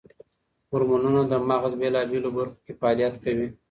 هورمونونه 0.69 1.21
د 1.31 1.33
مغز 1.49 1.73
بېلابېلو 1.81 2.29
برخو 2.37 2.57
کې 2.65 2.73
فعالیت 2.79 3.15
کوي. 3.23 3.47